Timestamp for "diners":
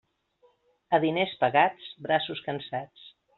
1.03-1.35